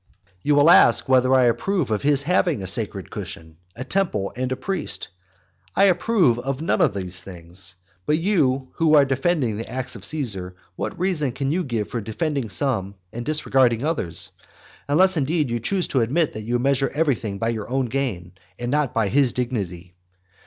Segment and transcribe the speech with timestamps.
[0.41, 4.51] You will ask whether I approve of his having a sacred cushion, a temple and
[4.51, 5.09] a priest?
[5.75, 7.75] I approve of none of those things.
[8.07, 12.01] But you, who are defending the acts of Caesar, what reason can you give for
[12.01, 14.31] defending some, and disregarding others?
[14.87, 18.71] unless, indeed, you choose to admit that you measure everything by your own gain, and
[18.71, 19.93] not by his dignity.